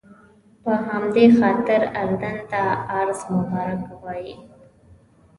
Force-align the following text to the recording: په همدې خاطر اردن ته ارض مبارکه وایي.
په 0.63 0.71
همدې 0.87 1.25
خاطر 1.39 1.81
اردن 2.01 2.37
ته 2.51 2.63
ارض 2.99 3.19
مبارکه 3.35 3.93
وایي. 4.03 4.35